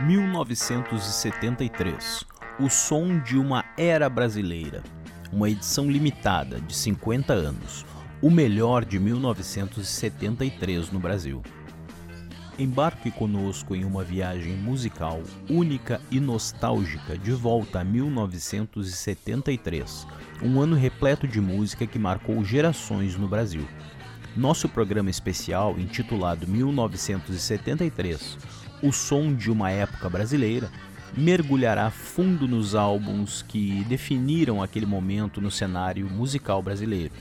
1973 0.00 2.24
O 2.60 2.70
som 2.70 3.18
de 3.18 3.36
uma 3.36 3.64
era 3.76 4.08
brasileira. 4.08 4.80
Uma 5.32 5.50
edição 5.50 5.90
limitada 5.90 6.60
de 6.60 6.72
50 6.72 7.32
anos. 7.32 7.84
O 8.22 8.30
melhor 8.30 8.84
de 8.84 9.00
1973 9.00 10.92
no 10.92 11.00
Brasil. 11.00 11.42
Embarque 12.56 13.10
conosco 13.10 13.74
em 13.74 13.84
uma 13.84 14.04
viagem 14.04 14.56
musical 14.56 15.20
única 15.50 16.00
e 16.12 16.20
nostálgica 16.20 17.18
de 17.18 17.32
volta 17.32 17.80
a 17.80 17.84
1973, 17.84 20.06
um 20.42 20.60
ano 20.60 20.76
repleto 20.76 21.26
de 21.26 21.40
música 21.40 21.88
que 21.88 21.98
marcou 21.98 22.44
gerações 22.44 23.16
no 23.16 23.26
Brasil. 23.26 23.66
Nosso 24.36 24.68
programa 24.68 25.10
especial, 25.10 25.76
intitulado 25.76 26.46
1973 26.46 28.67
O 28.82 28.92
Som 28.92 29.34
de 29.34 29.50
uma 29.50 29.70
Época 29.70 30.08
Brasileira, 30.08 30.70
mergulhará 31.16 31.90
fundo 31.90 32.46
nos 32.46 32.74
álbuns 32.74 33.42
que 33.42 33.84
definiram 33.84 34.62
aquele 34.62 34.86
momento 34.86 35.40
no 35.40 35.50
cenário 35.50 36.08
musical 36.08 36.62
brasileiro 36.62 37.12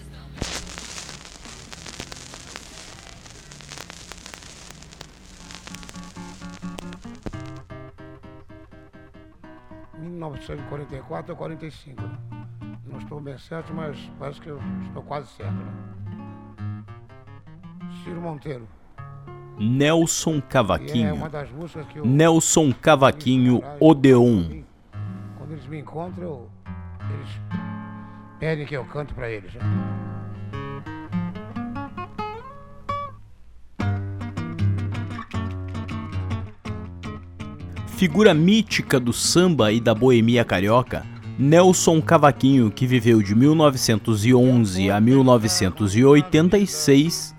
1944 10.18 11.32
ou 11.32 11.38
45. 11.38 12.02
Não 12.86 13.00
estou 13.00 13.20
bem 13.20 13.38
certo, 13.38 13.74
mas 13.74 14.00
parece 14.20 14.42
que 14.42 14.50
eu 14.50 14.60
estou 14.86 15.04
quase 15.04 15.28
certo. 15.30 15.54
Né? 15.54 16.84
Ciro 18.04 18.22
Monteiro. 18.22 18.68
Nelson 19.60 20.42
Cavaquinho. 20.42 21.24
É 21.26 22.06
Nelson 22.06 22.74
Cavaquinho 22.74 23.62
Odeon. 23.80 24.64
Quando 25.38 25.52
eles 25.52 25.68
me 25.68 25.80
encontram, 25.80 26.48
eles 27.10 27.30
pedem 28.40 28.66
que 28.66 28.76
eu 28.76 28.86
cante 28.86 29.14
para 29.14 29.30
eles. 29.30 29.54
Né? 29.54 29.62
Figura 37.98 38.32
mítica 38.32 39.00
do 39.00 39.12
samba 39.12 39.72
e 39.72 39.80
da 39.80 39.96
boemia 39.96 40.46
carioca, 40.46 41.04
Nelson 41.40 42.00
Cavaquinho, 42.00 42.70
que 42.70 42.86
viveu 42.86 43.24
de 43.24 43.34
1911 43.34 44.92
a 44.92 45.02
1986, 45.02 47.36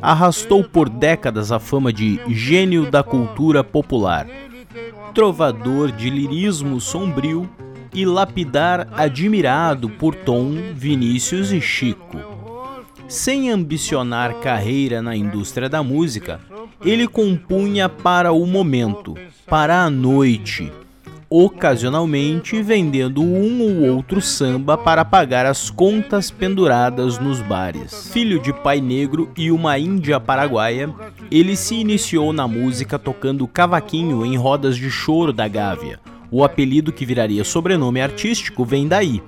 arrastou 0.00 0.64
por 0.64 0.88
décadas 0.88 1.50
a 1.52 1.58
fama 1.58 1.92
de 1.92 2.20
gênio 2.28 2.90
da 2.90 3.02
cultura 3.02 3.62
popular, 3.64 4.26
trovador 5.14 5.92
de 5.92 6.10
lirismo 6.10 6.80
sombrio 6.80 7.48
e 7.92 8.04
lapidar 8.04 8.88
admirado 8.92 9.88
por 9.88 10.14
Tom, 10.14 10.54
Vinícius 10.74 11.52
e 11.52 11.60
Chico. 11.60 12.18
Sem 13.08 13.50
ambicionar 13.50 14.34
carreira 14.40 15.00
na 15.00 15.16
indústria 15.16 15.68
da 15.68 15.82
música, 15.82 16.40
ele 16.84 17.08
compunha 17.08 17.88
para 17.88 18.32
o 18.32 18.46
momento, 18.46 19.14
para 19.46 19.82
a 19.82 19.90
noite, 19.90 20.70
ocasionalmente 21.30 22.62
vendendo 22.62 23.22
um 23.22 23.60
ou 23.60 23.94
outro 23.94 24.20
samba 24.20 24.78
para 24.78 25.04
pagar 25.04 25.44
as 25.44 25.68
contas 25.68 26.30
penduradas 26.30 27.18
nos 27.18 27.42
bares. 27.42 28.10
Filho 28.10 28.40
de 28.40 28.52
pai 28.52 28.80
negro 28.80 29.30
e 29.36 29.50
uma 29.50 29.78
índia 29.78 30.18
paraguaia, 30.18 30.92
ele 31.30 31.54
se 31.54 31.74
iniciou 31.74 32.32
na 32.32 32.48
música 32.48 32.98
tocando 32.98 33.46
cavaquinho 33.46 34.24
em 34.24 34.36
rodas 34.36 34.76
de 34.76 34.90
choro 34.90 35.32
da 35.32 35.46
Gávea. 35.46 36.00
O 36.30 36.42
apelido 36.42 36.92
que 36.92 37.04
viraria 37.04 37.44
sobrenome 37.44 38.00
artístico 38.00 38.64
vem 38.64 38.88
daí. 38.88 39.22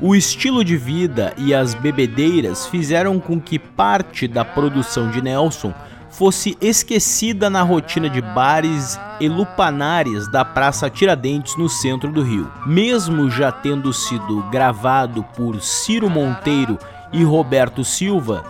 O 0.00 0.14
estilo 0.14 0.64
de 0.64 0.76
vida 0.76 1.34
e 1.36 1.52
as 1.52 1.74
bebedeiras 1.74 2.66
fizeram 2.66 3.20
com 3.20 3.40
que 3.40 3.58
parte 3.58 4.26
da 4.26 4.44
produção 4.44 5.10
de 5.10 5.20
Nelson 5.20 5.74
fosse 6.10 6.56
esquecida 6.60 7.48
na 7.48 7.62
rotina 7.62 8.10
de 8.10 8.20
bares 8.20 8.98
e 9.20 9.28
lupanares 9.28 10.30
da 10.30 10.44
Praça 10.44 10.90
Tiradentes 10.90 11.56
no 11.56 11.68
centro 11.68 12.10
do 12.12 12.22
Rio. 12.22 12.50
Mesmo 12.66 13.30
já 13.30 13.50
tendo 13.52 13.92
sido 13.92 14.42
gravado 14.50 15.24
por 15.36 15.60
Ciro 15.60 16.10
Monteiro 16.10 16.78
e 17.12 17.22
Roberto 17.22 17.84
Silva, 17.84 18.44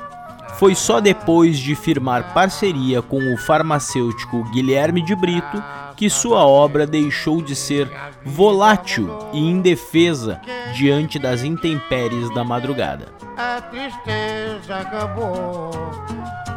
foi 0.59 0.75
só 0.75 1.00
depois 1.00 1.59
de 1.59 1.75
firmar 1.75 2.34
parceria 2.34 3.00
com 3.00 3.32
o 3.32 3.37
farmacêutico 3.38 4.44
Guilherme 4.50 5.03
de 5.03 5.15
Brito 5.15 5.62
que 5.97 6.09
sua 6.09 6.47
obra 6.47 6.87
deixou 6.87 7.43
de 7.43 7.54
ser 7.54 7.87
volátil 8.25 9.31
e 9.34 9.38
indefesa 9.38 10.41
diante 10.75 11.19
das 11.19 11.43
intempéries 11.44 12.32
da 12.34 12.43
madrugada. 12.43 13.09
A 13.37 13.60
tristeza 13.60 14.76
acabou 14.76 15.70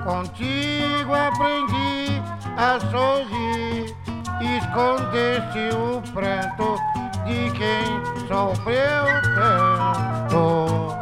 Contigo 0.03 1.14
aprendi 1.14 2.22
a 2.58 2.78
sorrir, 2.91 3.96
escondeste 4.41 5.75
o 5.75 6.02
pranto 6.12 6.78
de 7.25 7.50
quem 7.52 8.28
sofreu 8.28 9.06
tanto. 9.34 10.94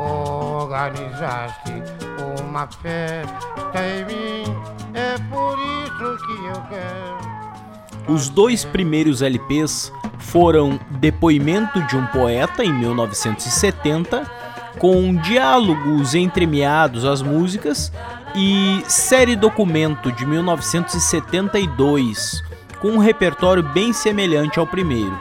Organizaste 0.00 1.82
uma 2.44 2.66
festa 2.66 3.78
em 3.78 4.04
mim, 4.06 4.44
é 4.94 5.16
por 5.30 5.56
isso 5.56 6.26
que 6.26 6.44
eu 6.46 6.60
quero. 6.68 8.12
Os 8.12 8.28
dois 8.28 8.64
primeiros 8.64 9.22
LPs 9.22 9.92
foram 10.18 10.80
Depoimento 10.90 11.80
de 11.82 11.96
um 11.96 12.06
Poeta, 12.06 12.64
em 12.64 12.72
1970, 12.72 14.37
com 14.78 15.16
diálogos 15.16 16.14
entremeados 16.14 17.04
às 17.04 17.20
músicas, 17.20 17.92
e 18.34 18.82
Série 18.86 19.34
Documento 19.34 20.12
de 20.12 20.24
1972, 20.24 22.44
com 22.80 22.90
um 22.90 22.98
repertório 22.98 23.62
bem 23.62 23.92
semelhante 23.92 24.58
ao 24.58 24.66
primeiro. 24.66 25.18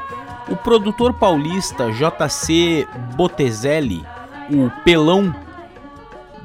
O 0.50 0.56
produtor 0.56 1.13
paulista 1.13 1.91
J.C. 1.91 2.88
Botezelli, 3.16 4.01
o 4.50 4.72
Pelão, 4.84 5.35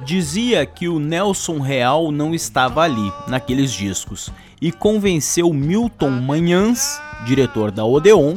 dizia 0.04 0.66
que 0.66 0.88
o 0.88 0.98
Nelson 0.98 1.60
Real 1.60 2.10
não 2.10 2.34
estava 2.34 2.82
ali, 2.82 3.12
naqueles 3.28 3.72
discos, 3.72 4.32
e 4.60 4.72
convenceu 4.72 5.52
Milton 5.52 6.10
Manhãs, 6.10 7.00
diretor 7.26 7.70
da 7.70 7.84
Odeon, 7.84 8.34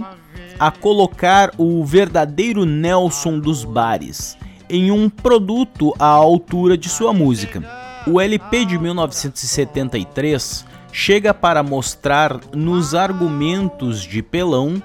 a 0.59 0.69
colocar 0.69 1.51
o 1.57 1.83
verdadeiro 1.83 2.63
Nelson 2.65 3.39
dos 3.39 3.63
bares 3.63 4.37
em 4.69 4.91
um 4.91 5.09
produto 5.09 5.93
à 5.99 6.07
altura 6.07 6.77
de 6.77 6.89
sua 6.89 7.13
música. 7.13 7.63
O 8.07 8.19
LP 8.19 8.65
de 8.65 8.77
1973 8.77 10.65
chega 10.91 11.33
para 11.33 11.63
mostrar 11.63 12.39
nos 12.53 12.95
argumentos 12.95 14.01
de 14.01 14.21
Pelão 14.21 14.81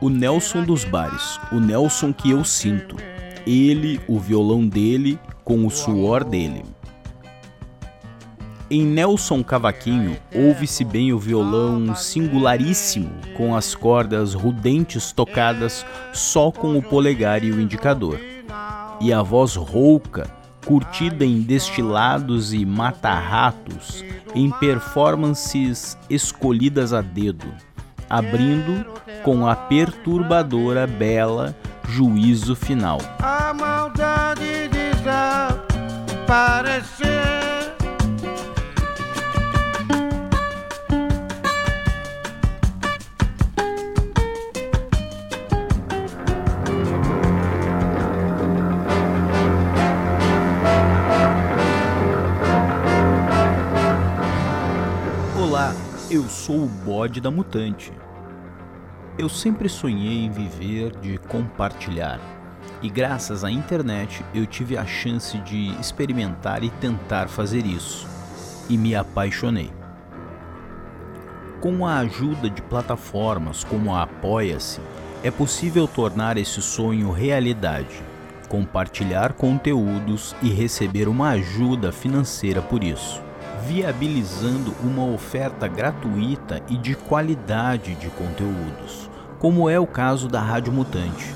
o 0.00 0.08
Nelson 0.08 0.64
dos 0.64 0.84
bares, 0.84 1.38
o 1.52 1.60
Nelson 1.60 2.12
que 2.12 2.30
eu 2.30 2.44
sinto. 2.44 2.96
Ele, 3.46 4.00
o 4.08 4.18
violão 4.18 4.66
dele, 4.66 5.18
com 5.44 5.66
o 5.66 5.70
suor 5.70 6.24
dele. 6.24 6.64
Em 8.70 8.86
Nelson 8.86 9.44
Cavaquinho, 9.44 10.16
ouve-se 10.34 10.84
bem 10.84 11.12
o 11.12 11.18
violão 11.18 11.94
singularíssimo, 11.94 13.10
com 13.36 13.54
as 13.54 13.74
cordas 13.74 14.32
rudentes 14.32 15.12
tocadas 15.12 15.84
só 16.12 16.50
com 16.50 16.78
o 16.78 16.82
polegar 16.82 17.44
e 17.44 17.50
o 17.50 17.60
indicador 17.60 18.31
e 19.00 19.12
a 19.12 19.22
voz 19.22 19.56
rouca, 19.56 20.30
curtida 20.66 21.24
em 21.24 21.42
destilados 21.42 22.52
e 22.52 22.64
mata-ratos, 22.64 24.04
em 24.34 24.50
performances 24.50 25.98
escolhidas 26.08 26.92
a 26.92 27.00
dedo, 27.00 27.46
abrindo 28.08 28.86
com 29.22 29.46
a 29.46 29.56
perturbadora 29.56 30.86
bela 30.86 31.56
juízo 31.88 32.54
final. 32.54 32.98
A 33.18 33.52
maldade 33.52 34.68
desapareceu. 34.68 37.31
Eu 56.14 56.28
sou 56.28 56.64
o 56.64 56.68
bode 56.68 57.22
da 57.22 57.30
mutante. 57.30 57.90
Eu 59.16 59.30
sempre 59.30 59.66
sonhei 59.66 60.26
em 60.26 60.30
viver 60.30 60.94
de 61.00 61.16
compartilhar, 61.16 62.20
e 62.82 62.90
graças 62.90 63.42
à 63.44 63.50
internet 63.50 64.22
eu 64.34 64.44
tive 64.44 64.76
a 64.76 64.84
chance 64.84 65.38
de 65.38 65.68
experimentar 65.80 66.62
e 66.62 66.68
tentar 66.68 67.28
fazer 67.28 67.64
isso, 67.64 68.06
e 68.68 68.76
me 68.76 68.94
apaixonei. 68.94 69.72
Com 71.62 71.86
a 71.86 72.00
ajuda 72.00 72.50
de 72.50 72.60
plataformas 72.60 73.64
como 73.64 73.94
a 73.94 74.02
Apoia-se, 74.02 74.82
é 75.24 75.30
possível 75.30 75.88
tornar 75.88 76.36
esse 76.36 76.60
sonho 76.60 77.10
realidade, 77.10 78.02
compartilhar 78.50 79.32
conteúdos 79.32 80.36
e 80.42 80.50
receber 80.50 81.08
uma 81.08 81.30
ajuda 81.30 81.90
financeira 81.90 82.60
por 82.60 82.84
isso, 82.84 83.22
viabilizando 83.66 84.74
uma 84.82 85.04
oferta 85.04 85.68
gratuita 85.68 86.60
e 86.68 86.76
de 86.76 86.94
qualidade 86.94 87.94
de 87.94 88.08
conteúdos, 88.08 89.08
como 89.38 89.70
é 89.70 89.78
o 89.78 89.86
caso 89.86 90.28
da 90.28 90.40
Rádio 90.40 90.72
Mutante. 90.72 91.34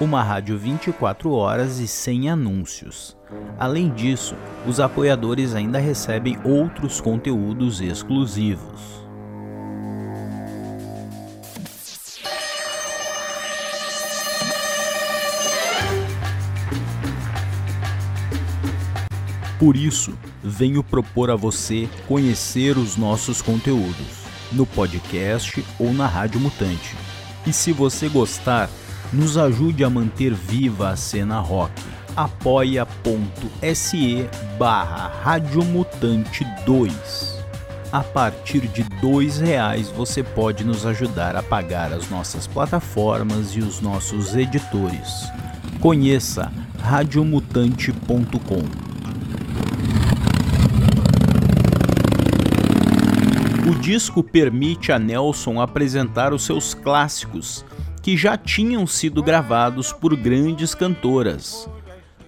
Uma 0.00 0.22
rádio 0.22 0.58
24 0.58 1.30
horas 1.30 1.78
e 1.78 1.88
sem 1.88 2.28
anúncios. 2.28 3.16
Além 3.58 3.88
disso, 3.88 4.34
os 4.66 4.78
apoiadores 4.78 5.54
ainda 5.54 5.78
recebem 5.78 6.38
outros 6.44 7.00
conteúdos 7.00 7.80
exclusivos. 7.80 9.05
Por 19.58 19.76
isso, 19.76 20.12
venho 20.42 20.82
propor 20.82 21.30
a 21.30 21.36
você 21.36 21.88
conhecer 22.06 22.76
os 22.76 22.96
nossos 22.96 23.40
conteúdos 23.40 24.26
no 24.52 24.66
podcast 24.66 25.64
ou 25.78 25.92
na 25.92 26.06
Rádio 26.06 26.40
Mutante. 26.40 26.94
E 27.46 27.52
se 27.52 27.72
você 27.72 28.08
gostar, 28.08 28.68
nos 29.12 29.38
ajude 29.38 29.84
a 29.84 29.90
manter 29.90 30.34
viva 30.34 30.90
a 30.90 30.96
cena 30.96 31.38
rock. 31.38 31.72
apoia.se 32.14 34.28
barra 34.58 35.12
Radiomutante 35.22 36.44
2 36.64 37.44
A 37.92 38.00
partir 38.00 38.66
de 38.68 38.82
dois 39.00 39.38
reais 39.38 39.90
você 39.90 40.22
pode 40.22 40.64
nos 40.64 40.86
ajudar 40.86 41.36
a 41.36 41.42
pagar 41.42 41.92
as 41.92 42.08
nossas 42.10 42.46
plataformas 42.46 43.54
e 43.54 43.60
os 43.60 43.80
nossos 43.80 44.34
editores. 44.34 45.30
Conheça 45.80 46.50
radiomutante.com 46.82 48.85
disco 53.76 54.22
permite 54.22 54.90
a 54.90 54.98
Nelson 54.98 55.60
apresentar 55.60 56.32
os 56.32 56.44
seus 56.44 56.74
clássicos, 56.74 57.64
que 58.02 58.16
já 58.16 58.36
tinham 58.36 58.86
sido 58.86 59.22
gravados 59.22 59.92
por 59.92 60.16
grandes 60.16 60.74
cantoras, 60.74 61.68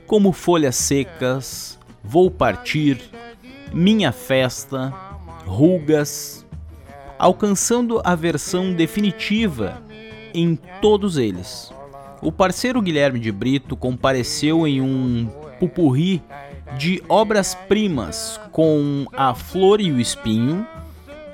como 0.06 0.32
Folhas 0.32 0.76
Secas, 0.76 1.78
Vou 2.02 2.30
Partir, 2.30 3.00
Minha 3.72 4.12
Festa, 4.12 4.92
Rugas, 5.44 6.46
alcançando 7.18 8.00
a 8.04 8.14
versão 8.14 8.72
definitiva 8.72 9.82
em 10.34 10.56
todos 10.80 11.16
eles. 11.16 11.72
O 12.20 12.32
parceiro 12.32 12.82
Guilherme 12.82 13.20
de 13.20 13.30
Brito 13.30 13.76
compareceu 13.76 14.66
em 14.66 14.80
um 14.80 15.28
pupurri 15.58 16.22
de 16.76 17.02
obras-primas 17.08 18.40
com 18.52 19.06
A 19.12 19.34
Flor 19.34 19.80
e 19.80 19.90
o 19.90 20.00
Espinho, 20.00 20.66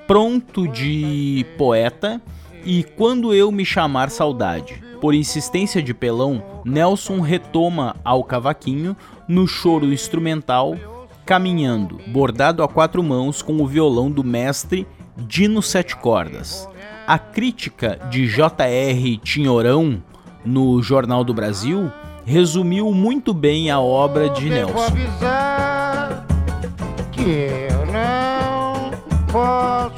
Pronto 0.07 0.69
de 0.69 1.47
Poeta 1.57 2.21
e 2.65 2.83
Quando 2.83 3.35
Eu 3.35 3.51
Me 3.51 3.65
Chamar 3.65 4.11
Saudade. 4.11 4.83
Por 5.01 5.15
insistência 5.15 5.83
de 5.83 5.93
Pelão, 5.93 6.43
Nelson 6.65 7.21
retoma 7.21 7.97
ao 8.05 8.25
cavaquinho 8.25 8.97
no 9.29 9.47
choro 9.47 9.93
instrumental 9.93 10.77
Caminhando, 11.25 11.99
bordado 12.09 12.63
a 12.63 12.69
quatro 12.69 13.03
mãos 13.03 13.41
com 13.41 13.55
o 13.63 13.67
violão 13.67 14.11
do 14.11 14.23
mestre 14.23 14.87
Dino 15.17 15.63
Sete 15.63 15.97
Cordas. 15.97 16.69
A 17.07 17.19
crítica 17.19 17.99
de 18.11 18.27
J.R. 18.27 19.17
Tinhorão 19.19 20.03
no 20.45 20.83
Jornal 20.83 21.25
do 21.25 21.33
Brasil 21.33 21.91
resumiu 22.27 22.93
muito 22.93 23.33
bem 23.33 23.71
a 23.71 23.81
obra 23.81 24.29
de 24.29 24.51
Nelson 24.51 24.93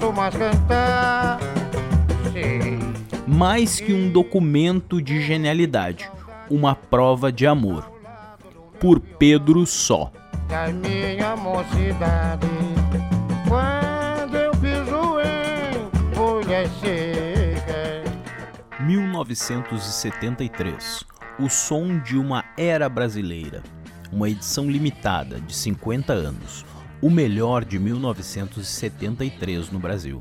posso 0.06 0.12
mais 0.12 0.36
cantar. 0.36 1.40
Sim. 2.32 2.78
Mais 3.26 3.80
que 3.80 3.92
um 3.92 4.08
documento 4.10 5.02
de 5.02 5.20
genialidade, 5.20 6.08
uma 6.50 6.76
prova 6.76 7.32
de 7.32 7.46
amor. 7.46 7.90
Por 8.78 9.00
Pedro 9.00 9.66
Só. 9.66 10.12
Da 10.48 10.68
minha 10.68 11.34
mocidade, 11.36 12.46
quando 13.48 14.36
eu 14.36 14.52
piso 14.52 15.18
em 15.20 15.90
folhas 16.14 16.70
secas. 16.78 18.06
1973. 18.80 21.04
O 21.38 21.50
som 21.50 21.98
de 21.98 22.16
uma 22.16 22.42
era 22.56 22.88
brasileira. 22.88 23.62
Uma 24.12 24.30
edição 24.30 24.70
limitada 24.70 25.40
de 25.40 25.52
50 25.54 26.12
anos 26.12 26.64
o 27.00 27.08
melhor 27.10 27.64
de 27.64 27.78
1973 27.78 29.70
no 29.70 29.78
Brasil. 29.78 30.20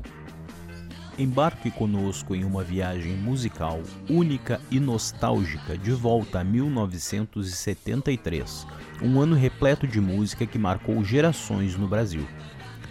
Embarque 1.18 1.70
conosco 1.70 2.34
em 2.34 2.44
uma 2.44 2.62
viagem 2.62 3.16
musical 3.16 3.80
única 4.10 4.60
e 4.70 4.78
nostálgica 4.78 5.78
de 5.78 5.92
volta 5.92 6.40
a 6.40 6.44
1973, 6.44 8.66
um 9.00 9.18
ano 9.18 9.34
repleto 9.34 9.86
de 9.86 10.02
música 10.02 10.44
que 10.44 10.58
marcou 10.58 11.02
gerações 11.02 11.74
no 11.76 11.88
Brasil. 11.88 12.28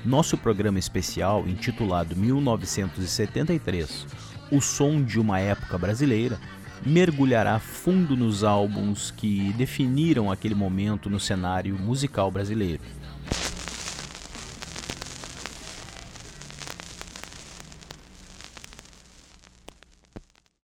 Nosso 0.04 0.36
programa 0.36 0.80
especial, 0.80 1.48
intitulado 1.48 2.16
1973 2.16 4.08
O 4.52 4.60
Som 4.62 5.04
de 5.04 5.20
uma 5.20 5.40
Época 5.40 5.78
Brasileira, 5.78 6.40
mergulhará 6.84 7.60
fundo 7.60 8.18
nos 8.18 8.44
álbuns 8.44 9.12
que 9.12 9.54
definiram 9.54 10.32
aquele 10.32 10.56
momento 10.56 11.08
no 11.10 11.20
cenário 11.20 11.78
musical 11.78 12.32
brasileiro 12.32 12.82